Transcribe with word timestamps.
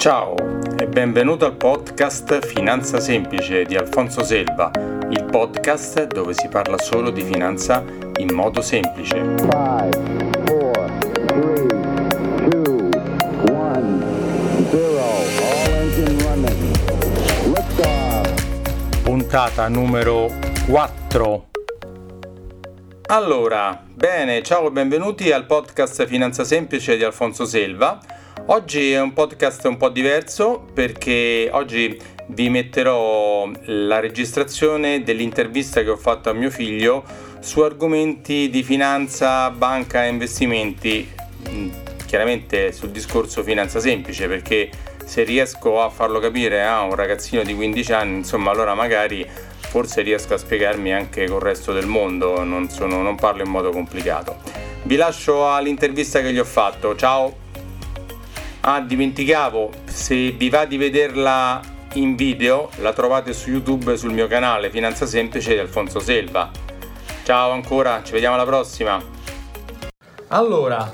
Ciao 0.00 0.34
e 0.78 0.86
benvenuto 0.86 1.44
al 1.44 1.56
podcast 1.56 2.46
Finanza 2.46 3.00
Semplice 3.00 3.64
di 3.64 3.76
Alfonso 3.76 4.24
Selva, 4.24 4.70
il 5.10 5.26
podcast 5.30 6.06
dove 6.06 6.32
si 6.32 6.48
parla 6.48 6.78
solo 6.78 7.10
di 7.10 7.20
finanza 7.20 7.84
in 8.16 8.32
modo 8.32 8.62
semplice. 8.62 9.16
Five, 9.36 9.90
four, 10.46 10.90
three, 11.26 11.66
two, 12.48 12.88
one, 13.52 14.02
zero. 14.70 15.04
Puntata 19.02 19.68
numero 19.68 20.32
4. 20.66 21.48
Allora, 23.08 23.84
bene, 23.92 24.42
ciao 24.42 24.68
e 24.68 24.70
benvenuti 24.70 25.30
al 25.30 25.44
podcast 25.44 26.06
Finanza 26.06 26.44
Semplice 26.44 26.96
di 26.96 27.04
Alfonso 27.04 27.44
Selva. 27.44 28.00
Oggi 28.52 28.90
è 28.90 29.00
un 29.00 29.12
podcast 29.12 29.64
un 29.66 29.76
po' 29.76 29.90
diverso 29.90 30.64
perché 30.74 31.48
oggi 31.52 31.96
vi 32.26 32.48
metterò 32.48 33.48
la 33.66 34.00
registrazione 34.00 35.04
dell'intervista 35.04 35.84
che 35.84 35.90
ho 35.90 35.96
fatto 35.96 36.30
a 36.30 36.32
mio 36.32 36.50
figlio 36.50 37.04
su 37.38 37.60
argomenti 37.60 38.50
di 38.50 38.64
finanza, 38.64 39.50
banca 39.50 40.04
e 40.04 40.08
investimenti, 40.08 41.08
mm, 41.48 41.70
chiaramente 42.06 42.72
sul 42.72 42.90
discorso 42.90 43.44
finanza 43.44 43.78
semplice 43.78 44.26
perché 44.26 44.68
se 45.04 45.22
riesco 45.22 45.80
a 45.80 45.88
farlo 45.88 46.18
capire 46.18 46.66
a 46.66 46.82
un 46.82 46.96
ragazzino 46.96 47.44
di 47.44 47.54
15 47.54 47.92
anni, 47.92 48.16
insomma, 48.16 48.50
allora 48.50 48.74
magari 48.74 49.24
forse 49.60 50.02
riesco 50.02 50.34
a 50.34 50.38
spiegarmi 50.38 50.92
anche 50.92 51.28
col 51.28 51.40
resto 51.40 51.72
del 51.72 51.86
mondo, 51.86 52.42
non, 52.42 52.68
sono, 52.68 53.00
non 53.00 53.14
parlo 53.14 53.44
in 53.44 53.48
modo 53.48 53.70
complicato. 53.70 54.38
Vi 54.82 54.96
lascio 54.96 55.48
all'intervista 55.48 56.20
che 56.20 56.32
gli 56.32 56.38
ho 56.40 56.44
fatto, 56.44 56.96
ciao! 56.96 57.39
Ah, 58.62 58.82
dimenticavo, 58.82 59.70
se 59.84 60.32
vi 60.32 60.50
va 60.50 60.66
di 60.66 60.76
vederla 60.76 61.62
in 61.94 62.14
video, 62.14 62.68
la 62.80 62.92
trovate 62.92 63.32
su 63.32 63.48
YouTube 63.48 63.96
sul 63.96 64.12
mio 64.12 64.26
canale 64.26 64.68
Finanza 64.68 65.06
Semplice 65.06 65.54
di 65.54 65.58
Alfonso 65.58 65.98
Selva. 65.98 66.50
Ciao 67.22 67.52
ancora, 67.52 68.02
ci 68.04 68.12
vediamo 68.12 68.34
alla 68.34 68.44
prossima. 68.44 69.02
Allora, 70.28 70.92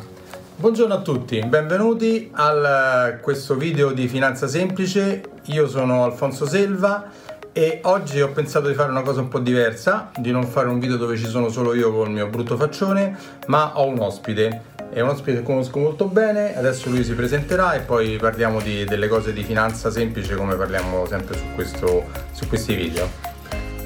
buongiorno 0.55 0.95
a 0.95 1.01
tutti, 1.01 1.41
benvenuti 1.45 2.31
a 2.35 3.19
questo 3.21 3.57
video 3.57 3.91
di 3.91 4.07
Finanza 4.07 4.47
Semplice. 4.47 5.23
Io 5.47 5.67
sono 5.67 6.05
Alfonso 6.05 6.47
Selva 6.47 7.11
e 7.53 7.81
oggi 7.83 8.21
ho 8.21 8.29
pensato 8.29 8.69
di 8.69 8.75
fare 8.75 8.93
una 8.93 9.03
cosa 9.03 9.23
un 9.23 9.29
po' 9.29 9.41
diversa, 9.41 10.13
di 10.15 10.31
non 10.31 10.47
fare 10.47 10.69
un 10.69 10.79
video 10.79 10.97
dove 10.97 11.17
ci 11.17 11.27
sono 11.27 11.49
solo 11.49 11.75
io 11.75 11.93
con 11.93 12.07
il 12.07 12.13
mio 12.13 12.29
brutto 12.29 12.57
faccione, 12.57 13.19
ma 13.49 13.77
ho 13.77 13.87
un 13.89 13.99
ospite 13.99 14.75
è 14.91 15.01
un 15.01 15.09
ospite 15.09 15.39
che 15.39 15.43
conosco 15.43 15.79
molto 15.79 16.07
bene, 16.07 16.57
adesso 16.57 16.89
lui 16.91 17.05
si 17.05 17.15
presenterà 17.15 17.75
e 17.75 17.81
poi 17.81 18.17
parliamo 18.17 18.61
di, 18.61 18.85
delle 18.85 19.09
cose 19.09 19.33
di 19.33 19.43
finanza 19.43 19.91
semplice 19.91 20.35
come 20.37 20.55
parliamo 20.55 21.07
sempre 21.07 21.37
su, 21.37 21.45
questo, 21.55 22.05
su 22.33 22.47
questi 22.49 22.75
video. 22.75 23.09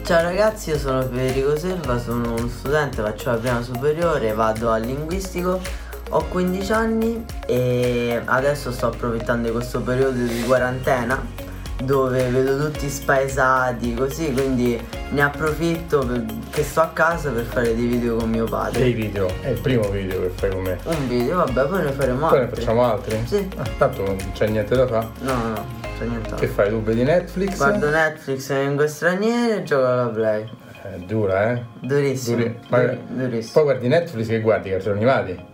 Ciao 0.02 0.22
ragazzi, 0.22 0.70
io 0.70 0.78
sono 0.78 1.02
Federico 1.02 1.56
Selva, 1.56 1.98
sono 1.98 2.34
uno 2.34 2.48
studente, 2.48 3.02
faccio 3.02 3.30
la 3.30 3.36
prima 3.36 3.62
superiore, 3.62 4.32
vado 4.32 4.70
al 4.70 4.82
linguistico, 4.82 5.60
ho 6.08 6.24
15 6.24 6.72
anni 6.72 7.24
e 7.46 8.20
adesso 8.24 8.72
sto 8.72 8.86
approfittando 8.86 9.48
di 9.48 9.54
questo 9.54 9.80
periodo 9.80 10.18
di 10.20 10.42
quarantena 10.44 11.48
dove 11.82 12.28
vedo 12.28 12.58
tutti 12.58 12.88
spaesati 12.88 13.94
così, 13.94 14.32
quindi 14.32 14.80
ne 15.10 15.22
approfitto 15.22 16.00
per, 16.06 16.24
che 16.50 16.62
sto 16.62 16.80
a 16.80 16.88
casa 16.88 17.30
per 17.30 17.44
fare 17.44 17.74
dei 17.74 17.86
video 17.86 18.16
con 18.16 18.28
mio 18.30 18.44
padre. 18.44 18.80
Dei 18.80 18.92
video? 18.92 19.26
È 19.40 19.48
il 19.48 19.60
primo 19.60 19.88
video 19.88 20.20
che 20.20 20.28
fai 20.30 20.50
con 20.50 20.62
me. 20.62 20.78
Un 20.84 21.08
video, 21.08 21.36
vabbè, 21.36 21.66
poi 21.66 21.82
ne 21.82 21.92
faremo 21.92 22.28
Poi 22.28 22.38
altri. 22.38 22.50
ne 22.56 22.60
facciamo 22.60 22.84
altri? 22.84 23.22
Sì. 23.26 23.48
Ah, 23.56 23.64
tanto 23.78 24.02
non 24.04 24.16
c'è 24.32 24.46
niente 24.48 24.76
da 24.76 24.86
fare. 24.86 25.08
No, 25.20 25.32
no, 25.34 25.48
no, 25.48 25.64
c'è 25.98 26.04
niente. 26.04 26.34
Che 26.34 26.46
fai? 26.46 26.68
Tu 26.68 26.82
vedi 26.82 27.02
Netflix? 27.02 27.56
Guardo 27.56 27.88
Netflix 27.90 28.50
in 28.50 28.58
lingue 28.60 28.86
straniere 28.86 29.56
e 29.56 29.62
gioco 29.62 29.86
alla 29.86 30.06
play. 30.08 30.48
È 30.82 30.96
dura, 31.06 31.52
eh? 31.52 31.62
Durissimo. 31.80 32.36
Duri- 32.36 32.58
ma- 32.68 32.78
duri- 32.80 33.00
durissimo. 33.08 33.52
Poi 33.54 33.62
guardi 33.64 33.88
Netflix 33.88 34.26
che 34.28 34.40
guardi 34.40 34.68
i 34.68 34.72
cartoni 34.72 34.96
animati? 34.96 35.44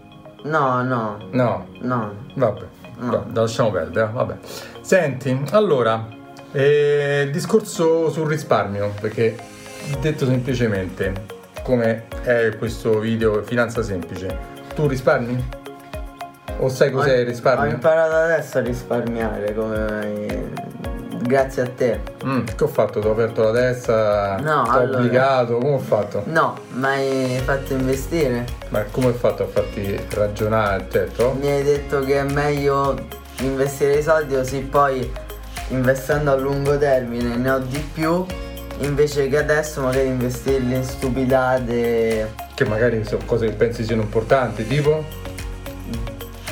No, 0.45 0.83
no, 0.83 1.19
No, 1.33 1.67
no. 1.81 2.13
vabbè. 2.35 2.61
No. 2.99 3.11
Va- 3.11 3.25
lasciamo 3.41 3.71
perdere, 3.71 4.09
vabbè. 4.13 4.35
Senti, 4.81 5.39
allora, 5.51 6.07
eh, 6.57 7.29
discorso 7.31 8.11
sul 8.11 8.27
risparmio, 8.27 8.93
perché 8.99 9.37
detto 10.01 10.25
semplicemente, 10.25 11.13
come 11.63 12.05
è 12.23 12.55
questo 12.57 12.99
video 12.99 13.43
finanza 13.43 13.83
semplice, 13.83 14.35
tu 14.75 14.87
risparmi? 14.87 15.65
O 16.59 16.71
sai 16.71 16.91
cos'è 16.91 17.17
il 17.19 17.27
Ho 17.27 17.29
risparmio? 17.29 17.71
imparato 17.71 18.15
adesso 18.15 18.57
a 18.57 18.61
risparmiare 18.63 19.53
come 19.55 20.53
grazie 21.21 21.63
a 21.63 21.69
te. 21.69 22.01
Mm, 22.25 22.45
che 22.57 22.65
ho 22.65 22.69
fatto? 22.69 23.01
Ti 23.01 23.07
ho 23.07 23.11
aperto 23.11 23.43
la 23.43 23.53
testa? 23.53 24.37
No, 24.41 24.63
Ti 24.63 24.69
ho 24.71 24.73
allora- 24.73 24.99
obbligato? 24.99 25.59
Come 25.59 25.75
ho 25.75 25.79
fatto? 25.79 26.23
No, 26.25 26.57
mi 26.73 26.87
hai 26.87 27.41
fatto 27.45 27.75
investire? 27.75 28.47
Ma 28.71 28.83
come 28.91 29.09
ho 29.09 29.13
fatto 29.13 29.43
a 29.43 29.47
farti 29.47 30.01
ragionare, 30.09 30.87
certo? 30.91 31.37
Mi 31.39 31.49
hai 31.51 31.63
detto 31.63 32.01
che 32.01 32.19
è 32.21 32.23
meglio 32.23 32.97
investire 33.41 33.99
i 33.99 34.03
soldi 34.03 34.35
così 34.35 34.61
poi 34.61 35.13
investendo 35.69 36.31
a 36.33 36.37
lungo 36.37 36.79
termine 36.79 37.37
ne 37.37 37.51
ho 37.51 37.59
di 37.59 37.83
più 37.93 38.25
invece 38.81 39.29
che 39.29 39.39
adesso 39.39 39.81
magari 39.83 40.09
investirli 40.09 40.75
in 40.75 40.85
stupidate. 40.85 42.35
Che 42.55 42.65
magari 42.65 43.05
sono 43.05 43.23
cose 43.25 43.47
che 43.47 43.53
pensi 43.53 43.85
siano 43.85 44.03
importanti, 44.03 44.67
tipo? 44.67 45.05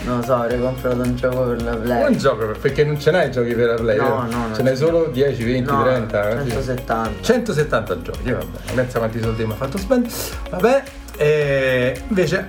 Non 0.04 0.18
lo 0.18 0.22
so, 0.22 0.34
avrei 0.34 0.60
comprato 0.60 1.00
un 1.00 1.16
gioco 1.16 1.44
per 1.44 1.62
la 1.62 1.76
Play. 1.76 2.02
Non 2.02 2.16
gioco, 2.18 2.46
perché 2.60 2.84
non 2.84 3.00
ce 3.00 3.10
n'hai 3.10 3.30
giochi 3.30 3.54
per 3.54 3.68
la 3.68 3.74
Play, 3.74 3.96
No, 3.96 4.26
no, 4.30 4.54
Ce 4.54 4.62
n'hai 4.62 4.76
solo 4.76 5.06
10, 5.06 5.44
20, 5.44 5.70
No, 5.70 5.82
30? 5.82 6.28
eh? 6.30 6.36
170. 6.50 7.10
170 7.22 8.02
giochi, 8.02 8.30
vabbè, 8.30 8.72
pensa 8.74 8.98
quanti 8.98 9.20
soldi 9.22 9.46
mi 9.46 9.52
ha 9.52 9.56
fatto 9.56 9.78
spendere. 9.78 10.12
Vabbè, 10.50 10.82
e 11.16 12.02
invece 12.08 12.46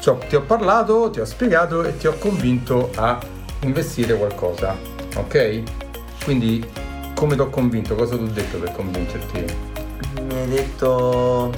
cioè, 0.00 0.18
ti 0.26 0.34
ho 0.34 0.40
parlato, 0.42 1.10
ti 1.10 1.20
ho 1.20 1.24
spiegato 1.24 1.84
e 1.84 1.96
ti 1.96 2.08
ho 2.08 2.14
convinto 2.18 2.90
a 2.96 3.18
investire 3.60 4.14
qualcosa, 4.14 4.74
ok? 5.16 5.62
Quindi 6.24 6.64
come 7.14 7.34
ti 7.34 7.40
ho 7.40 7.48
convinto? 7.50 7.94
Cosa 7.94 8.16
ti 8.16 8.22
ho 8.22 8.26
detto 8.26 8.58
per 8.58 8.72
convincerti? 8.72 9.44
Mi 10.26 10.34
hai 10.40 10.48
detto. 10.48 11.52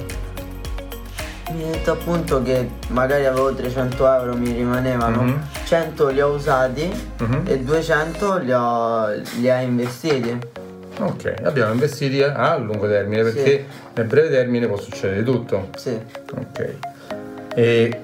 Mi 1.51 1.63
hai 1.63 1.71
detto 1.71 1.91
appunto 1.93 2.43
che 2.43 2.69
magari 2.89 3.25
avevo 3.25 3.53
300 3.53 4.13
euro, 4.13 4.35
mi 4.35 4.51
rimanevano. 4.51 5.21
Mhm. 5.23 5.43
100 5.65 6.07
li 6.09 6.21
ho 6.21 6.29
usati 6.29 6.89
Mhm. 7.19 7.41
e 7.45 7.59
200 7.59 8.37
li 8.37 8.51
ho 8.53 9.07
li 9.39 9.49
hai 9.49 9.65
investiti. 9.65 10.37
Ok, 10.99 11.33
abbiamo 11.43 11.71
investiti 11.73 12.21
a 12.21 12.55
lungo 12.57 12.87
termine 12.87 13.23
Sì. 13.25 13.33
perché 13.33 13.65
nel 13.95 14.05
breve 14.05 14.29
termine 14.29 14.67
può 14.67 14.77
succedere 14.77 15.23
tutto. 15.23 15.69
Sì. 15.77 15.97
Ok. 16.35 16.73
E 17.55 18.01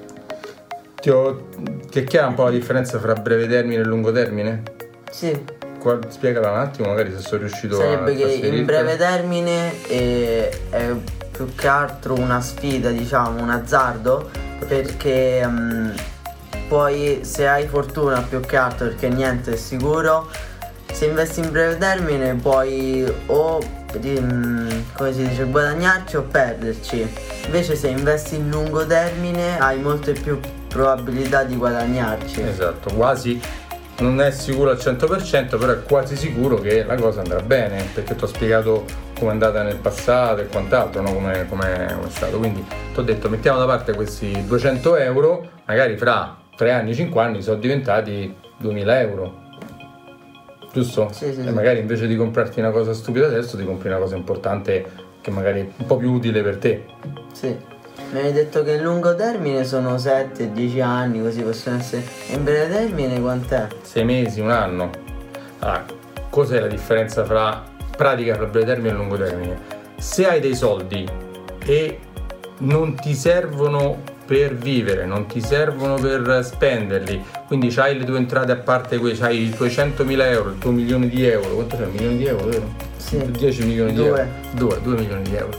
ti 1.00 1.10
ho... 1.10 1.48
Ti 1.90 2.00
è 2.00 2.04
chiara 2.04 2.26
un 2.28 2.34
po' 2.34 2.44
la 2.44 2.50
differenza 2.50 2.98
fra 2.98 3.12
breve 3.14 3.46
termine 3.46 3.82
e 3.82 3.84
lungo 3.84 4.10
termine? 4.12 4.62
Sì. 5.16 5.34
Qua- 5.78 5.98
Spiegala 6.08 6.50
un 6.50 6.58
attimo, 6.58 6.88
magari 6.88 7.10
se 7.10 7.22
sono 7.22 7.40
riuscito 7.40 7.76
Sarebbe 7.76 8.12
a 8.12 8.14
che 8.16 8.46
in 8.48 8.66
breve 8.66 8.96
termine 8.98 9.80
è, 9.86 10.50
è 10.68 10.94
più 11.30 11.54
che 11.54 11.66
altro 11.68 12.12
una 12.12 12.42
sfida, 12.42 12.90
diciamo, 12.90 13.40
un 13.40 13.48
azzardo, 13.48 14.28
perché 14.68 15.42
mm, 15.46 15.90
poi 16.68 17.20
se 17.22 17.48
hai 17.48 17.66
fortuna 17.66 18.20
più 18.20 18.40
che 18.40 18.58
altro, 18.58 18.88
perché 18.88 19.08
niente 19.08 19.54
è 19.54 19.56
sicuro, 19.56 20.28
se 20.92 21.06
investi 21.06 21.40
in 21.40 21.50
breve 21.50 21.78
termine 21.78 22.34
puoi 22.34 23.10
o 23.28 23.58
mm, 23.96 24.68
come 24.92 25.12
si 25.14 25.26
dice 25.26 25.44
guadagnarci 25.44 26.16
o 26.16 26.24
perderci. 26.24 27.10
Invece 27.46 27.74
se 27.74 27.88
investi 27.88 28.34
in 28.36 28.50
lungo 28.50 28.84
termine 28.84 29.58
hai 29.58 29.80
molte 29.80 30.12
più 30.12 30.38
probabilità 30.68 31.42
di 31.42 31.56
guadagnarci. 31.56 32.42
Esatto, 32.42 32.92
quasi 32.94 33.40
non 33.98 34.20
è 34.20 34.30
sicuro 34.30 34.70
al 34.70 34.76
100%, 34.76 35.58
però 35.58 35.72
è 35.72 35.82
quasi 35.82 36.16
sicuro 36.16 36.58
che 36.58 36.84
la 36.84 36.96
cosa 36.96 37.20
andrà 37.20 37.40
bene, 37.40 37.84
perché 37.94 38.14
ti 38.14 38.24
ho 38.24 38.26
spiegato 38.26 38.84
come 39.18 39.30
è 39.30 39.32
andata 39.32 39.62
nel 39.62 39.76
passato 39.76 40.42
e 40.42 40.46
quant'altro, 40.46 41.00
no? 41.00 41.14
come, 41.14 41.46
è 41.46 42.08
stato. 42.08 42.38
Quindi 42.38 42.64
ti 42.92 42.98
ho 42.98 43.02
detto 43.02 43.28
mettiamo 43.28 43.58
da 43.58 43.66
parte 43.66 43.94
questi 43.94 44.44
200 44.46 44.96
euro, 44.96 45.48
magari 45.64 45.96
fra 45.96 46.36
3 46.56 46.72
anni, 46.72 46.94
5 46.94 47.22
anni 47.22 47.42
sono 47.42 47.58
diventati 47.58 48.34
2000 48.58 49.00
euro. 49.00 49.44
Giusto? 50.72 51.08
Sì, 51.10 51.32
sì, 51.32 51.40
e 51.40 51.44
sì. 51.44 51.50
magari 51.50 51.78
invece 51.78 52.06
di 52.06 52.16
comprarti 52.16 52.60
una 52.60 52.70
cosa 52.70 52.92
stupida 52.92 53.26
adesso 53.26 53.56
ti 53.56 53.64
compri 53.64 53.88
una 53.88 53.96
cosa 53.96 54.14
importante 54.14 54.84
che 55.22 55.30
magari 55.30 55.60
è 55.60 55.68
un 55.78 55.86
po' 55.86 55.96
più 55.96 56.12
utile 56.12 56.42
per 56.42 56.58
te. 56.58 56.84
Sì. 57.32 57.56
Mi 58.10 58.20
hai 58.20 58.32
detto 58.32 58.62
che 58.62 58.74
in 58.74 58.82
lungo 58.82 59.14
termine 59.14 59.64
sono 59.64 59.96
7-10 59.96 60.80
anni, 60.82 61.20
così 61.20 61.42
possono 61.42 61.78
essere. 61.78 62.04
In 62.28 62.44
breve 62.44 62.68
termine 62.72 63.20
quant'è? 63.20 63.66
6 63.82 64.04
mesi, 64.04 64.40
un 64.40 64.50
anno. 64.50 64.90
Allora, 65.60 65.84
cos'è 66.30 66.60
la 66.60 66.66
differenza 66.66 67.24
fra 67.24 67.64
pratica 67.96 68.34
fra 68.34 68.44
breve 68.44 68.66
termine 68.66 68.90
e 68.90 68.96
lungo 68.96 69.16
termine? 69.16 69.58
Se 69.96 70.26
hai 70.26 70.40
dei 70.40 70.54
soldi 70.54 71.08
e 71.64 71.98
non 72.58 72.94
ti 72.94 73.14
servono 73.14 74.14
per 74.26 74.54
vivere, 74.54 75.06
non 75.06 75.26
ti 75.26 75.40
servono 75.40 75.94
per 75.94 76.40
spenderli, 76.44 77.24
quindi 77.46 77.72
hai 77.76 77.96
le 77.98 78.04
tue 78.04 78.16
entrate 78.18 78.52
a 78.52 78.56
parte, 78.56 78.96
hai 78.96 79.42
i 79.44 79.50
tuoi 79.50 79.68
100.000 79.68 80.20
euro, 80.22 80.50
il 80.50 80.58
tuo 80.58 80.72
milione 80.72 81.08
di 81.08 81.24
euro, 81.24 81.54
quanto 81.54 81.76
c'è? 81.76 81.84
Un 81.84 81.92
milione 81.92 82.16
di 82.16 82.24
euro, 82.26 82.46
vero? 82.46 82.74
Sì. 82.96 83.30
10 83.30 83.64
milioni 83.64 83.92
di 83.92 83.98
Due. 83.98 84.08
euro. 84.08 84.26
2, 84.52 84.80
2 84.82 84.94
milioni 84.96 85.22
di 85.22 85.36
euro. 85.36 85.58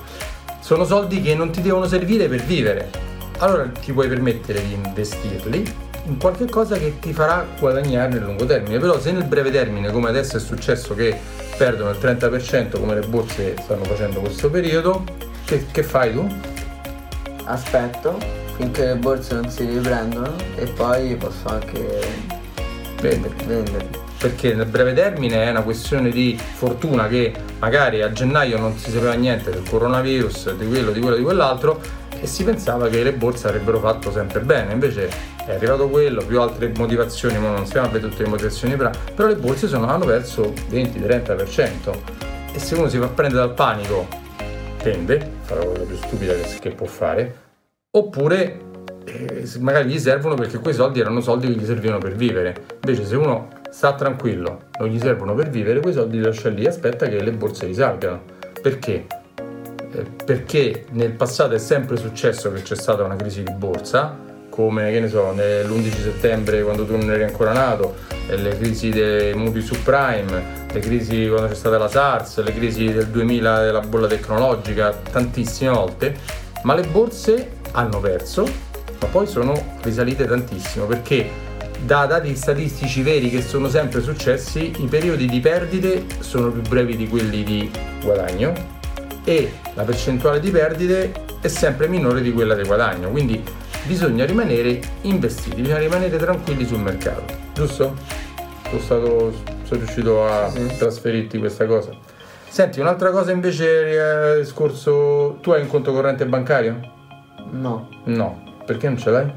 Sono 0.67 0.83
soldi 0.83 1.21
che 1.21 1.33
non 1.33 1.49
ti 1.49 1.61
devono 1.61 1.87
servire 1.87 2.27
per 2.27 2.43
vivere. 2.43 2.89
Allora 3.37 3.69
ti 3.69 3.93
puoi 3.93 4.09
permettere 4.09 4.61
di 4.61 4.73
investirli 4.73 5.63
in 6.07 6.17
qualche 6.17 6.43
cosa 6.49 6.77
che 6.77 6.99
ti 6.99 7.13
farà 7.13 7.47
guadagnare 7.57 8.09
nel 8.09 8.23
lungo 8.23 8.45
termine. 8.45 8.77
Però 8.77 8.99
se 8.99 9.13
nel 9.13 9.23
breve 9.23 9.49
termine, 9.49 9.89
come 9.93 10.09
adesso 10.09 10.35
è 10.35 10.41
successo 10.41 10.93
che 10.93 11.17
perdono 11.55 11.91
il 11.91 11.97
30% 12.01 12.81
come 12.81 12.95
le 12.95 13.07
borse 13.07 13.55
stanno 13.61 13.85
facendo 13.85 14.19
questo 14.19 14.49
periodo, 14.49 15.05
che, 15.45 15.67
che 15.71 15.83
fai 15.83 16.11
tu? 16.11 16.27
Aspetto 17.45 18.17
finché 18.57 18.87
le 18.87 18.95
borse 18.95 19.35
non 19.35 19.49
si 19.49 19.63
riprendono 19.63 20.35
e 20.57 20.65
poi 20.65 21.15
posso 21.15 21.47
anche 21.47 21.97
Venderli. 22.99 23.45
venderli. 23.45 24.06
Perché 24.17 24.53
nel 24.53 24.65
breve 24.65 24.93
termine 24.93 25.43
è 25.43 25.49
una 25.49 25.61
questione 25.61 26.09
di 26.09 26.37
fortuna 26.37 27.07
che 27.07 27.33
magari 27.59 28.01
a 28.01 28.11
gennaio 28.11 28.57
non 28.57 28.75
si 28.77 28.89
sapeva 28.89 29.13
niente 29.13 29.51
del 29.51 29.63
coronavirus, 29.69 30.55
di 30.55 30.67
quello, 30.67 30.91
di 30.91 30.99
quello, 30.99 31.15
di 31.15 31.23
quell'altro 31.23 31.79
e 32.19 32.25
si 32.25 32.43
pensava 32.43 32.87
che 32.87 33.03
le 33.03 33.13
borse 33.13 33.47
avrebbero 33.47 33.79
fatto 33.79 34.11
sempre 34.11 34.39
bene, 34.39 34.73
invece 34.73 35.09
è 35.45 35.53
arrivato 35.53 35.87
quello, 35.87 36.25
più 36.25 36.41
altre 36.41 36.71
motivazioni, 36.75 37.37
ma 37.37 37.51
non 37.51 37.65
stiamo 37.65 37.87
a 37.87 37.89
vedere 37.89 38.11
tutte 38.11 38.23
le 38.23 38.29
motivazioni, 38.29 38.75
però, 38.75 38.91
le 39.27 39.35
borse 39.35 39.67
sono, 39.67 39.87
hanno 39.87 40.05
perso 40.05 40.53
20-30% 40.69 41.97
e 42.53 42.59
se 42.59 42.75
uno 42.75 42.89
si 42.89 42.97
fa 42.97 43.07
prendere 43.07 43.45
dal 43.45 43.53
panico 43.53 44.07
tende, 44.81 45.31
fa 45.41 45.55
la 45.55 45.65
cosa 45.65 45.83
più 45.83 45.95
stupida 45.95 46.33
che, 46.33 46.57
che 46.59 46.69
può 46.71 46.87
fare, 46.87 47.35
oppure 47.91 48.59
eh, 49.05 49.47
magari 49.59 49.89
gli 49.89 49.99
servono 49.99 50.35
perché 50.35 50.59
quei 50.59 50.73
soldi 50.73 50.99
erano 50.99 51.21
soldi 51.21 51.47
che 51.47 51.53
gli 51.53 51.65
servivano 51.65 51.99
per 51.99 52.15
vivere, 52.15 52.65
invece 52.81 53.05
se 53.05 53.15
uno 53.15 53.49
sta 53.71 53.93
tranquillo, 53.93 54.63
non 54.79 54.89
gli 54.89 54.99
servono 54.99 55.33
per 55.33 55.49
vivere, 55.49 55.79
quei 55.79 55.93
soldi 55.93 56.17
li 56.17 56.23
lascia 56.23 56.49
lì 56.49 56.63
e 56.63 56.67
aspetta 56.67 57.07
che 57.07 57.21
le 57.21 57.31
borse 57.31 57.65
risalgano. 57.65 58.21
Perché? 58.61 59.05
Eh, 59.91 60.05
perché 60.25 60.85
nel 60.91 61.11
passato 61.11 61.53
è 61.53 61.59
sempre 61.59 61.97
successo 61.97 62.51
che 62.51 62.61
c'è 62.61 62.75
stata 62.75 63.03
una 63.03 63.15
crisi 63.15 63.43
di 63.43 63.53
borsa, 63.53 64.25
come 64.49 64.91
che 64.91 64.99
ne 64.99 65.07
so, 65.07 65.31
l'11 65.31 66.01
settembre 66.01 66.63
quando 66.63 66.83
tu 66.85 66.97
non 66.97 67.11
eri 67.11 67.23
ancora 67.23 67.53
nato, 67.53 67.95
le 68.27 68.57
crisi 68.57 68.89
dei 68.89 69.35
mutui 69.35 69.61
subprime, 69.61 70.65
le 70.71 70.79
crisi 70.79 71.27
quando 71.27 71.47
c'è 71.47 71.53
stata 71.53 71.77
la 71.77 71.87
SARS, 71.87 72.43
le 72.43 72.53
crisi 72.53 72.91
del 72.91 73.07
2000 73.07 73.61
della 73.61 73.79
bolla 73.81 74.07
tecnologica, 74.07 74.91
tantissime 75.11 75.69
volte, 75.69 76.15
ma 76.63 76.73
le 76.73 76.83
borse 76.87 77.51
hanno 77.73 77.99
perso, 77.99 78.43
ma 78.99 79.07
poi 79.11 79.27
sono 79.27 79.75
risalite 79.83 80.25
tantissimo 80.25 80.85
perché 80.85 81.29
da 81.85 82.05
dati 82.05 82.35
statistici 82.35 83.01
veri 83.01 83.29
che 83.29 83.41
sono 83.41 83.69
sempre 83.69 84.01
successi, 84.01 84.73
i 84.77 84.85
periodi 84.87 85.25
di 85.25 85.39
perdite 85.39 86.05
sono 86.19 86.51
più 86.51 86.61
brevi 86.61 86.95
di 86.95 87.07
quelli 87.07 87.43
di 87.43 87.71
guadagno 88.01 88.53
e 89.23 89.51
la 89.73 89.83
percentuale 89.83 90.39
di 90.39 90.49
perdite 90.49 91.11
è 91.41 91.47
sempre 91.47 91.87
minore 91.87 92.21
di 92.21 92.31
quella 92.31 92.55
di 92.55 92.63
guadagno, 92.63 93.09
quindi 93.09 93.43
bisogna 93.85 94.25
rimanere 94.25 94.79
investiti, 95.01 95.61
bisogna 95.61 95.79
rimanere 95.79 96.17
tranquilli 96.17 96.65
sul 96.65 96.79
mercato, 96.79 97.23
giusto? 97.53 97.95
Sono, 98.69 98.81
stato, 98.81 99.33
sono 99.63 99.79
riuscito 99.79 100.27
a 100.27 100.51
trasferirti 100.77 101.37
questa 101.37 101.65
cosa. 101.65 101.91
Senti, 102.49 102.79
un'altra 102.79 103.11
cosa 103.11 103.31
invece, 103.31 104.35
eh, 104.35 104.39
discorso, 104.39 105.37
tu 105.41 105.51
hai 105.51 105.61
un 105.61 105.67
conto 105.67 105.93
corrente 105.93 106.25
bancario? 106.25 106.79
No, 107.51 107.87
No, 108.05 108.61
perché 108.65 108.87
non 108.87 108.97
ce 108.97 109.09
l'hai? 109.09 109.31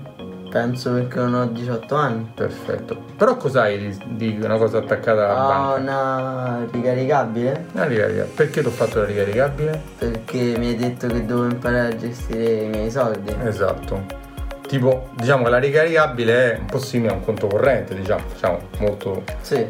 Penso 0.51 0.93
perché 0.93 1.19
non 1.21 1.35
ho 1.35 1.47
18 1.47 1.95
anni. 1.95 2.31
Perfetto. 2.35 2.97
Però 3.17 3.37
cos'hai 3.37 3.79
di, 3.79 4.35
di 4.35 4.45
una 4.45 4.57
cosa 4.59 4.79
attaccata 4.79 5.31
alla 5.31 5.45
Ho 5.45 5.49
banca? 5.49 5.81
una 5.81 6.67
ricaricabile 6.71 7.67
Una 7.73 7.85
ricarica. 7.85 8.27
Perché 8.35 8.61
ti 8.61 8.67
ho 8.67 8.71
fatto 8.71 8.99
la 8.99 9.05
ricaricabile? 9.07 9.81
perché 9.97 10.55
mi 10.59 10.69
hai 10.69 10.77
detto 10.77 11.07
che 11.07 11.25
devo 11.25 11.45
imparare 11.45 11.93
a 11.95 11.97
gestire 11.97 12.65
i 12.65 12.69
miei 12.69 12.91
soldi. 12.91 13.35
Esatto. 13.45 14.05
Tipo, 14.67 15.09
diciamo 15.15 15.45
che 15.45 15.51
la 15.51 15.59
ricaricabile 15.59 16.55
è 16.55 16.59
un 16.59 16.67
po' 16.67 16.79
simile 16.79 17.11
a 17.13 17.15
un 17.15 17.25
conto 17.25 17.47
corrente, 17.49 17.95
diciamo, 17.95 18.23
diciamo 18.33 18.59
molto... 18.79 19.23
Sì, 19.41 19.67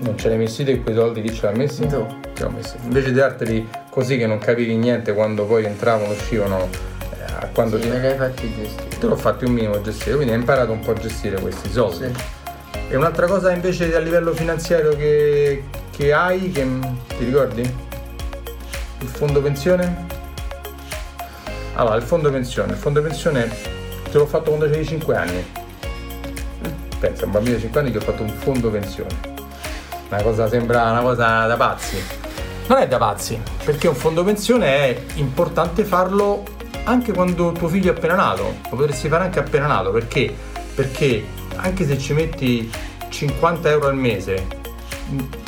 Non 0.00 0.18
ce 0.18 0.28
l'hai 0.28 0.36
messi 0.38 0.64
te 0.64 0.82
quei 0.82 0.94
soldi, 0.94 1.22
chi 1.22 1.32
ce 1.32 1.46
l'ha 1.46 1.56
messi? 1.56 1.86
Tu. 1.86 1.96
L'ho. 2.40 2.50
Invece 2.82 3.12
di 3.12 3.18
darteli 3.18 3.68
così 3.88 4.16
che 4.18 4.26
non 4.26 4.38
capivi 4.38 4.76
niente 4.76 5.14
quando 5.14 5.44
poi 5.46 5.64
entravano, 5.64 6.10
uscivano, 6.12 6.68
a 7.42 7.48
quando 7.48 7.76
sì, 7.76 7.82
ti... 7.82 7.88
me 7.88 7.98
li 7.98 8.06
hai 8.06 8.16
fatti 8.16 8.54
gestire. 8.54 8.98
Te 8.98 9.06
l'ho 9.06 9.16
fatti 9.16 9.44
un 9.44 9.52
minimo 9.52 9.80
gestire, 9.80 10.14
quindi 10.14 10.32
hai 10.32 10.38
imparato 10.38 10.72
un 10.72 10.80
po' 10.80 10.92
a 10.92 10.94
gestire 10.94 11.40
questi 11.40 11.70
soldi. 11.70 12.06
Sì. 12.06 12.40
E 12.88 12.96
un'altra 12.96 13.26
cosa 13.26 13.52
invece 13.52 13.94
a 13.94 13.98
livello 13.98 14.32
finanziario 14.32 14.94
che, 14.96 15.64
che 15.90 16.12
hai, 16.12 16.50
che 16.52 16.66
ti 17.16 17.24
ricordi? 17.24 17.60
Il 17.62 19.08
fondo 19.08 19.42
pensione? 19.42 20.06
Allora, 21.74 21.96
il 21.96 22.02
fondo 22.02 22.30
pensione. 22.30 22.72
Il 22.72 22.78
fondo 22.78 23.02
pensione 23.02 23.50
te 24.10 24.18
l'ho 24.18 24.26
fatto 24.26 24.50
quando 24.50 24.66
avevi 24.66 24.86
5 24.86 25.16
anni. 25.16 25.44
Pensa, 27.00 27.24
un 27.24 27.32
bambino 27.32 27.56
di 27.56 27.62
5 27.62 27.80
anni 27.80 27.90
che 27.90 27.98
ho 27.98 28.02
fatto 28.02 28.22
un 28.22 28.28
fondo 28.28 28.70
pensione. 28.70 29.30
Una 30.08 30.22
cosa 30.22 30.48
sembra 30.48 30.90
una 30.90 31.00
cosa 31.00 31.46
da 31.46 31.56
pazzi. 31.56 32.00
Non 32.68 32.78
è 32.78 32.86
da 32.86 32.98
pazzi, 32.98 33.40
perché 33.64 33.88
un 33.88 33.94
fondo 33.94 34.22
pensione 34.22 34.66
è 34.66 35.00
importante 35.14 35.82
farlo 35.82 36.44
anche 36.84 37.12
quando 37.12 37.52
tuo 37.52 37.68
figlio 37.68 37.92
è 37.92 37.96
appena 37.96 38.14
nato. 38.14 38.54
Lo 38.70 38.76
potresti 38.76 39.08
fare 39.08 39.24
anche 39.24 39.38
appena 39.38 39.66
nato, 39.66 39.90
perché? 39.90 40.34
Perché 40.74 41.24
anche 41.56 41.86
se 41.86 41.98
ci 41.98 42.12
metti 42.12 42.70
50 43.08 43.68
euro 43.68 43.88
al 43.88 43.96
mese, 43.96 44.46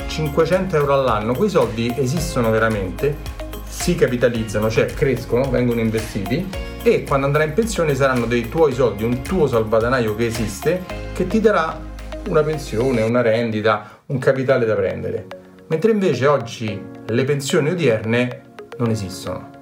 500 0.06 0.76
euro 0.76 0.94
all'anno, 0.94 1.34
quei 1.34 1.50
soldi 1.50 1.92
esistono 1.96 2.50
veramente, 2.50 3.32
si 3.66 3.94
capitalizzano, 3.94 4.70
cioè 4.70 4.86
crescono, 4.86 5.50
vengono 5.50 5.80
investiti 5.80 6.46
e 6.82 7.02
quando 7.02 7.26
andrai 7.26 7.48
in 7.48 7.54
pensione 7.54 7.94
saranno 7.94 8.26
dei 8.26 8.48
tuoi 8.48 8.72
soldi, 8.72 9.04
un 9.04 9.22
tuo 9.22 9.46
salvadanaio 9.46 10.14
che 10.14 10.26
esiste, 10.26 10.84
che 11.12 11.26
ti 11.26 11.40
darà 11.40 11.80
una 12.28 12.42
pensione, 12.42 13.02
una 13.02 13.22
rendita, 13.22 14.00
un 14.06 14.18
capitale 14.18 14.64
da 14.64 14.74
prendere. 14.74 15.26
Mentre 15.66 15.90
invece 15.90 16.26
oggi 16.26 16.80
le 17.06 17.24
pensioni 17.24 17.70
odierne 17.70 18.42
non 18.78 18.90
esistono. 18.90 19.53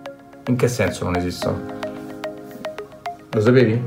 In 0.47 0.57
che 0.57 0.67
senso 0.67 1.05
non 1.05 1.15
esistono? 1.15 1.61
Lo 3.31 3.41
sapevi? 3.41 3.81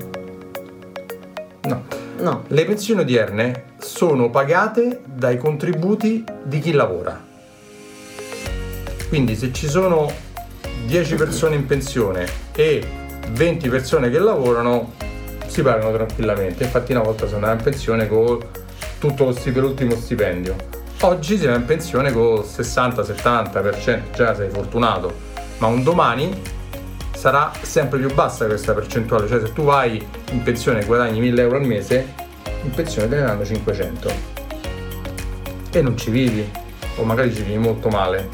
No. 1.64 1.84
No, 2.18 2.44
Le 2.48 2.66
pensioni 2.66 3.02
odierne 3.02 3.74
sono 3.78 4.30
pagate 4.30 5.02
dai 5.06 5.38
contributi 5.38 6.24
di 6.44 6.60
chi 6.60 6.72
lavora. 6.72 7.22
Quindi 9.10 9.36
se 9.36 9.52
ci 9.52 9.68
sono 9.68 10.10
10 10.88 11.16
persone 11.16 11.56
in 11.56 11.66
pensione 11.66 12.26
e 12.54 12.84
20 13.32 13.68
persone 13.68 14.10
che 14.10 14.20
lavorano, 14.20 14.94
si 15.48 15.62
pagano 15.62 15.92
tranquillamente. 15.92 16.64
Infatti 16.64 16.94
una 16.94 17.02
volta 17.02 17.28
sono 17.28 17.46
andato 17.46 17.58
in 17.58 17.64
pensione 17.64 18.08
con 18.08 18.40
tutto 18.98 19.36
l'ultimo 19.56 19.96
stipendio. 19.96 20.56
Oggi 21.02 21.38
si 21.38 21.46
va 21.46 21.56
in 21.56 21.66
pensione 21.66 22.14
con 22.14 22.38
il 22.38 22.46
60-70%, 22.46 24.12
già 24.16 24.34
sei 24.34 24.50
fortunato, 24.50 25.25
ma 25.58 25.68
un 25.68 25.84
domani 25.84 26.34
sarà 27.14 27.52
sempre 27.62 28.00
più 28.00 28.14
bassa 28.14 28.46
questa 28.46 28.74
percentuale, 28.74 29.28
cioè 29.28 29.40
se 29.40 29.54
tu 29.54 29.64
vai 29.64 30.06
in 30.32 30.44
pensione 30.44 30.82
e 30.82 30.86
guadagni 30.86 31.20
1000 31.20 31.42
euro 31.42 31.58
al 31.58 31.66
mese, 31.66 32.14
in 32.64 32.72
pensione 32.72 33.08
te 33.08 33.16
ne 33.16 33.22
danno 33.22 33.46
500 33.46 34.12
e 35.72 35.82
non 35.82 35.98
ci 35.98 36.12
vivi 36.12 36.50
o 36.98 37.04
magari 37.04 37.34
ci 37.34 37.42
vivi 37.42 37.58
molto 37.58 37.90
male. 37.90 38.30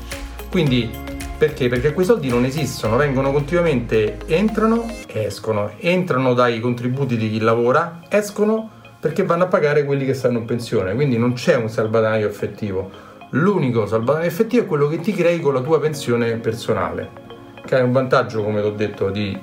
Quindi 0.50 0.90
perché? 1.38 1.70
Perché 1.70 1.94
quei 1.94 2.06
soldi 2.06 2.30
non 2.30 2.46
esistono, 2.46 2.98
vengono 2.98 3.32
continuamente, 3.32 4.20
entrano 4.28 4.86
e 5.08 5.24
escono, 5.24 5.72
entrano 5.80 6.34
dai 6.34 6.60
contributi 6.60 7.18
di 7.18 7.32
chi 7.32 7.40
lavora, 7.40 8.02
escono 8.10 8.70
perché 9.00 9.24
vanno 9.24 9.46
a 9.46 9.48
pagare 9.48 9.84
quelli 9.84 10.06
che 10.06 10.14
stanno 10.14 10.38
in 10.38 10.46
pensione, 10.46 10.94
quindi 10.94 11.18
non 11.18 11.34
c'è 11.34 11.56
un 11.56 11.70
salvadanaio 11.70 12.28
effettivo. 12.28 13.10
L'unico 13.34 13.86
salvadanaio 13.86 14.28
effettivo 14.28 14.64
è 14.64 14.66
quello 14.66 14.88
che 14.90 15.00
ti 15.00 15.14
crei 15.14 15.40
con 15.40 15.54
la 15.54 15.62
tua 15.62 15.80
pensione 15.80 16.36
personale, 16.36 17.12
che 17.66 17.76
hai 17.76 17.82
un 17.82 17.94
vantaggio, 17.94 18.44
come 18.44 18.60
ti 18.60 18.68
ho 18.68 18.72
detto, 18.72 19.10
di 19.10 19.40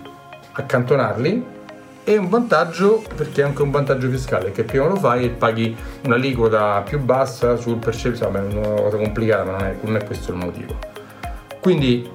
accantonarli 0.52 1.56
e 2.04 2.16
un 2.18 2.28
vantaggio 2.28 3.02
perché 3.16 3.40
è 3.40 3.44
anche 3.44 3.62
un 3.62 3.70
vantaggio 3.70 4.10
fiscale 4.10 4.52
che 4.52 4.64
prima 4.64 4.86
lo 4.86 4.96
fai 4.96 5.24
e 5.24 5.28
paghi 5.30 5.74
un'aliquota 6.04 6.82
più 6.82 6.98
bassa 7.00 7.56
sul 7.56 7.78
percepito, 7.78 8.26
insomma 8.26 8.40
è 8.40 8.54
una 8.54 8.82
cosa 8.82 8.98
complicata 8.98 9.44
ma 9.44 9.52
non 9.52 9.62
è, 9.62 9.76
non 9.80 9.96
è 9.96 10.04
questo 10.04 10.32
il 10.32 10.36
motivo. 10.36 10.78
Quindi 11.58 12.10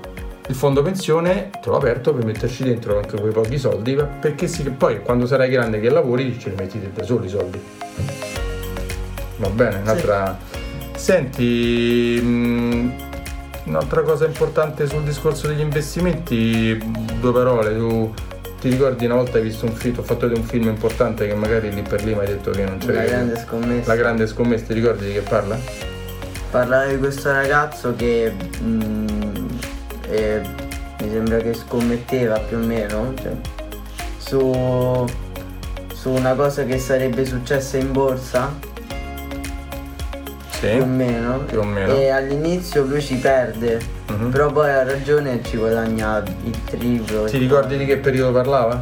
il 0.46 0.56
fondo 0.56 0.84
pensione 0.84 1.50
te 1.60 1.70
l'ho 1.70 1.78
aperto 1.78 2.14
per 2.14 2.24
metterci 2.24 2.64
dentro 2.64 2.98
anche 2.98 3.20
quei 3.20 3.32
pochi 3.32 3.58
soldi 3.58 3.96
perché 4.20 4.46
sì 4.46 4.62
poi 4.70 5.02
quando 5.02 5.26
sarai 5.26 5.50
grande 5.50 5.80
che 5.80 5.90
lavori 5.90 6.38
ce 6.38 6.50
li 6.50 6.56
metti 6.56 6.80
da 6.94 7.02
soli 7.02 7.26
i 7.26 7.30
soldi. 7.30 7.60
Va 9.38 9.50
bene, 9.50 9.78
un'altra... 9.78 10.62
Senti, 11.04 12.18
mh, 12.24 12.94
un'altra 13.66 14.04
cosa 14.04 14.26
importante 14.26 14.88
sul 14.88 15.04
discorso 15.04 15.48
degli 15.48 15.60
investimenti, 15.60 16.82
due 17.20 17.34
parole, 17.34 17.76
tu 17.76 18.14
ti 18.62 18.70
ricordi 18.70 19.04
una 19.04 19.16
volta 19.16 19.38
hai 19.38 19.44
visto 19.44 19.66
un 19.66 19.74
film, 19.74 19.98
ho 19.98 20.02
fatto 20.02 20.28
un 20.28 20.44
film 20.44 20.70
importante 20.70 21.28
che 21.28 21.34
magari 21.34 21.74
lì 21.74 21.82
per 21.82 22.06
lì 22.06 22.14
mi 22.14 22.22
hai 22.22 22.28
detto 22.28 22.52
che 22.52 22.64
non 22.64 22.78
c'era 22.78 23.02
La 23.02 23.04
grande 23.04 23.38
scommessa. 23.38 23.88
La 23.90 23.96
grande 23.98 24.28
scommessa, 24.28 24.66
ti 24.68 24.74
ricordi 24.76 25.08
di 25.08 25.12
che 25.12 25.20
parla? 25.20 25.60
Parlava 26.52 26.86
di 26.86 26.98
questo 26.98 27.34
ragazzo 27.34 27.94
che 27.98 28.34
mm, 28.62 29.48
eh, 30.08 30.42
mi 31.02 31.10
sembra 31.12 31.38
che 31.40 31.54
scommetteva 31.54 32.40
più 32.40 32.56
o 32.56 32.62
meno 32.62 33.14
cioè, 33.22 33.34
su, 34.20 35.06
su 35.94 36.12
una 36.12 36.34
cosa 36.34 36.64
che 36.64 36.78
sarebbe 36.80 37.26
successa 37.26 37.76
in 37.76 37.92
borsa 37.92 38.72
Sì. 40.68 40.76
più 40.76 40.82
o 40.82 40.86
meno. 40.86 41.38
Più 41.40 41.60
o 41.60 41.64
meno. 41.64 41.94
E 41.94 42.10
all'inizio 42.10 42.84
lui 42.86 43.02
ci 43.02 43.16
perde, 43.16 43.80
Mhm. 44.10 44.30
però 44.32 44.52
poi 44.52 44.70
ha 44.70 44.84
ragione 44.84 45.34
e 45.42 45.44
ci 45.44 45.58
guadagna 45.58 46.24
il 46.44 46.64
triplo. 46.64 47.24
Ti 47.26 47.38
ricordi 47.38 47.78
di 47.78 47.86
che 47.86 47.98
periodo 47.98 48.32
parlava? 48.32 48.82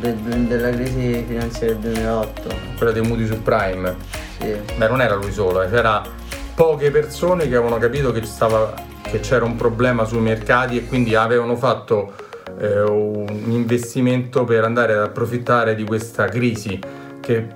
De- 0.00 0.16
de- 0.22 0.46
della 0.48 0.70
crisi 0.70 1.24
finanziaria 1.26 1.76
del 1.76 1.92
2008. 1.92 2.48
Quella 2.76 2.90
dei 2.92 3.02
mutui 3.02 3.26
su 3.26 3.40
Prime. 3.42 3.94
Sì. 4.40 4.56
Beh, 4.76 4.88
non 4.88 5.00
era 5.00 5.14
lui 5.14 5.30
solo, 5.32 5.62
eh, 5.62 5.70
c'era 5.70 6.02
poche 6.54 6.90
persone 6.90 7.48
che 7.48 7.54
avevano 7.54 7.78
capito 7.78 8.10
che, 8.10 8.24
stava- 8.24 8.74
che 9.02 9.20
c'era 9.20 9.44
un 9.44 9.54
problema 9.56 10.04
sui 10.04 10.18
mercati 10.20 10.76
e 10.78 10.86
quindi 10.86 11.14
avevano 11.14 11.56
fatto 11.56 12.12
eh, 12.60 12.82
un 12.82 13.26
investimento 13.48 14.44
per 14.44 14.62
andare 14.62 14.92
ad 14.92 15.02
approfittare 15.02 15.74
di 15.74 15.82
questa 15.84 16.26
crisi 16.26 16.78
che, 17.20 17.46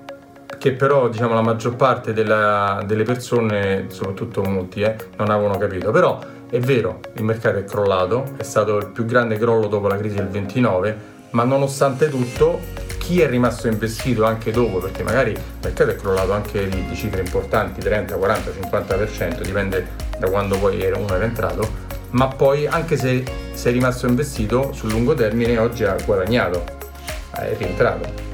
che 0.56 0.72
però 0.72 1.08
diciamo 1.08 1.34
la 1.34 1.42
maggior 1.42 1.76
parte 1.76 2.12
della- 2.12 2.82
delle 2.86 3.02
persone, 3.04 3.86
soprattutto 3.88 4.42
molti, 4.42 4.82
eh, 4.82 4.96
non 5.16 5.30
avevano 5.30 5.58
capito. 5.58 5.90
Però 5.90 6.18
è 6.48 6.58
vero, 6.58 7.00
il 7.14 7.24
mercato 7.24 7.58
è 7.58 7.64
crollato, 7.64 8.24
è 8.36 8.42
stato 8.42 8.78
il 8.78 8.86
più 8.86 9.04
grande 9.04 9.36
crollo 9.36 9.66
dopo 9.66 9.86
la 9.88 9.96
crisi 9.96 10.16
del 10.16 10.28
29, 10.28 10.96
ma 11.30 11.44
nonostante 11.44 12.08
tutto 12.08 12.60
chi 12.98 13.20
è 13.20 13.28
rimasto 13.28 13.68
investito 13.68 14.24
anche 14.24 14.50
dopo, 14.50 14.78
perché 14.78 15.02
magari 15.02 15.32
il 15.32 15.40
mercato 15.62 15.90
è 15.90 15.96
crollato 15.96 16.32
anche 16.32 16.68
di, 16.68 16.86
di 16.86 16.94
cifre 16.94 17.20
importanti, 17.20 17.80
30, 17.80 18.16
40, 18.16 18.50
50%, 18.50 19.42
dipende 19.42 19.88
da 20.18 20.28
quando 20.28 20.58
poi 20.58 20.76
uno 20.90 21.14
era 21.14 21.24
entrato, 21.24 21.86
ma 22.10 22.28
poi 22.28 22.66
anche 22.66 22.96
se 22.96 23.24
sei 23.52 23.72
rimasto 23.72 24.06
investito 24.06 24.72
sul 24.72 24.90
lungo 24.90 25.14
termine 25.14 25.58
oggi 25.58 25.84
ha 25.84 25.96
guadagnato, 26.04 26.64
è 27.32 27.54
rientrato. 27.56 28.27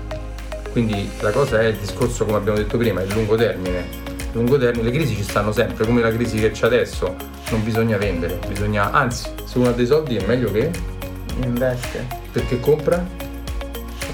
Quindi 0.75 1.09
la 1.21 1.31
cosa 1.31 1.61
è 1.61 1.67
il 1.67 1.77
discorso, 1.77 2.25
come 2.25 2.37
abbiamo 2.37 2.59
detto 2.59 2.77
prima, 2.77 3.01
il 3.01 3.13
lungo 3.13 3.37
termine. 3.37 3.87
Il 4.17 4.31
lungo 4.33 4.59
termine, 4.59 4.83
le 4.83 4.91
crisi 4.91 5.15
ci 5.15 5.23
stanno 5.23 5.53
sempre, 5.53 5.87
come 5.87 6.01
la 6.01 6.11
crisi 6.11 6.41
che 6.41 6.51
c'è 6.51 6.67
adesso, 6.67 7.15
non 7.51 7.63
bisogna 7.63 7.97
vendere, 7.97 8.41
bisogna, 8.49 8.91
anzi, 8.91 9.31
se 9.45 9.59
uno 9.59 9.69
ha 9.69 9.73
dei 9.73 9.87
soldi 9.87 10.17
è 10.17 10.27
meglio 10.27 10.51
che, 10.51 10.73
Investe. 11.45 12.05
perché 12.33 12.59
compra 12.59 13.07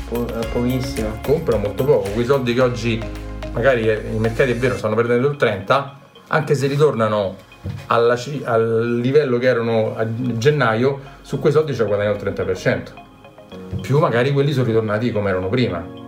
po- 0.07 0.27
pochissimo. 0.53 1.19
compra 1.23 1.57
molto 1.57 1.83
poco. 1.83 2.11
Quei 2.11 2.27
soldi 2.27 2.53
che 2.53 2.61
oggi 2.61 3.03
magari 3.53 3.87
i 3.87 4.19
mercati 4.19 4.51
è 4.51 4.57
vero 4.57 4.77
stanno 4.77 4.95
perdendo 4.95 5.29
il 5.29 5.37
30, 5.39 5.99
anche 6.27 6.55
se 6.55 6.67
ritornano 6.67 7.37
alla 7.87 8.19
al 8.45 8.99
livello 9.01 9.39
che 9.39 9.47
erano 9.47 9.97
a 9.97 10.07
gennaio, 10.07 11.01
su 11.23 11.39
quei 11.39 11.55
soldi 11.55 11.75
ci 11.75 11.81
ha 11.81 11.85
guadagnato 11.85 12.23
il 12.23 12.35
30%. 12.35 13.81
Più 13.81 13.99
magari 13.99 14.31
quelli 14.31 14.53
sono 14.53 14.67
ritornati 14.67 15.11
come 15.11 15.31
erano 15.31 15.49
prima. 15.49 16.00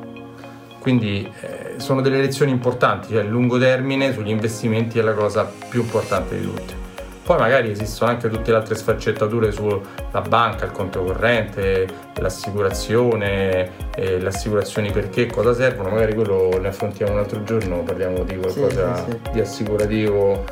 Quindi 0.82 1.32
eh, 1.42 1.74
sono 1.76 2.00
delle 2.00 2.20
lezioni 2.20 2.50
importanti, 2.50 3.12
cioè 3.12 3.22
il 3.22 3.28
lungo 3.28 3.56
termine 3.56 4.12
sugli 4.12 4.30
investimenti 4.30 4.98
è 4.98 5.02
la 5.02 5.14
cosa 5.14 5.48
più 5.68 5.82
importante 5.82 6.36
di 6.36 6.42
tutte. 6.42 6.74
Poi 7.22 7.38
magari 7.38 7.70
esistono 7.70 8.10
anche 8.10 8.28
tutte 8.28 8.50
le 8.50 8.56
altre 8.56 8.74
sfaccettature 8.74 9.52
sulla 9.52 10.20
banca, 10.28 10.64
il 10.64 10.72
conto 10.72 11.04
corrente, 11.04 11.86
l'assicurazione, 12.18 13.70
eh, 13.94 14.18
le 14.18 14.26
assicurazioni 14.26 14.90
perché, 14.90 15.26
cosa 15.26 15.54
servono, 15.54 15.90
magari 15.90 16.14
quello 16.14 16.58
ne 16.60 16.66
affrontiamo 16.66 17.12
un 17.12 17.18
altro 17.18 17.44
giorno, 17.44 17.84
parliamo 17.84 18.24
di 18.24 18.36
qualcosa 18.36 19.04
sì, 19.04 19.10
sì. 19.10 19.18
di 19.34 19.40
assicurativo, 19.40 20.44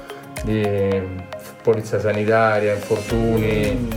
di 0.45 1.03
polizza 1.61 1.99
sanitaria, 1.99 2.75
infortuni, 2.75 3.89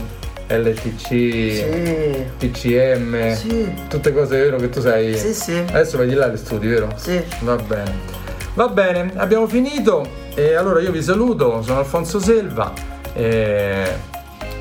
LTC, 0.58 1.06
Sì. 1.08 2.24
TCM, 2.38 3.34
Sì. 3.34 3.72
tutte 3.88 4.12
cose 4.12 4.36
vero 4.38 4.56
che 4.56 4.68
tu 4.70 4.80
sai. 4.80 5.16
Sì, 5.16 5.32
sì. 5.34 5.56
Adesso 5.68 5.96
vai 5.98 6.08
di 6.08 6.14
là 6.14 6.26
le 6.26 6.36
studi, 6.36 6.66
vero? 6.68 6.88
Sì. 6.96 7.22
Va 7.40 7.56
bene. 7.56 8.12
Va 8.54 8.68
bene, 8.68 9.12
abbiamo 9.16 9.46
finito. 9.48 10.06
E 10.34 10.54
allora 10.54 10.80
io 10.80 10.90
vi 10.92 11.02
saluto, 11.02 11.62
sono 11.62 11.78
Alfonso 11.78 12.18
Selva. 12.20 12.72
E 13.12 14.12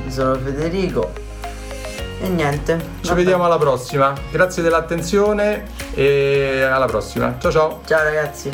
Sono 0.07 0.35
Federico. 0.35 1.11
E 2.21 2.27
niente. 2.29 2.77
ci 3.01 3.07
vabbè. 3.09 3.15
vediamo 3.19 3.45
alla 3.45 3.57
prossima. 3.57 4.13
Grazie 4.31 4.61
dell'attenzione 4.63 5.65
e 5.93 6.61
alla 6.61 6.85
prossima. 6.85 7.35
Ciao 7.39 7.51
ciao. 7.51 7.81
Ciao 7.85 8.03
ragazzi. 8.03 8.49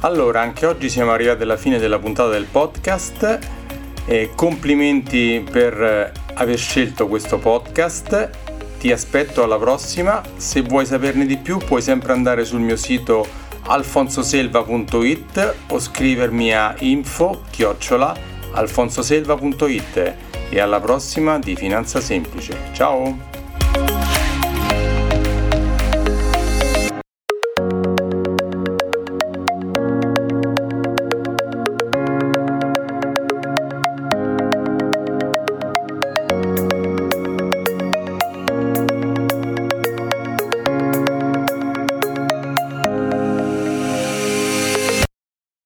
Allora, 0.00 0.40
anche 0.40 0.66
oggi 0.66 0.88
siamo 0.88 1.12
arrivati 1.12 1.42
alla 1.42 1.56
fine 1.56 1.78
della 1.78 1.98
puntata 1.98 2.28
del 2.30 2.46
podcast. 2.50 3.38
E 4.04 4.30
complimenti 4.34 5.44
per 5.48 5.80
eh, 5.80 6.12
aver 6.34 6.58
scelto 6.58 7.06
questo 7.08 7.38
podcast. 7.38 8.30
Ti 8.78 8.90
aspetto 8.90 9.42
alla 9.42 9.58
prossima. 9.58 10.20
Se 10.36 10.62
vuoi 10.62 10.86
saperne 10.86 11.24
di 11.26 11.36
più, 11.36 11.58
puoi 11.58 11.82
sempre 11.82 12.12
andare 12.12 12.44
sul 12.44 12.60
mio 12.60 12.76
sito 12.76 13.26
alfonsoselva.it 13.64 15.54
o 15.68 15.78
scrivermi 15.78 16.52
a 16.52 16.74
info 16.80 17.42
chiocciola 17.50 18.30
alfonsoselva.it 18.52 20.14
e 20.50 20.60
alla 20.60 20.80
prossima 20.80 21.38
di 21.38 21.56
Finanza 21.56 22.00
Semplice. 22.00 22.56
Ciao! 22.72 23.41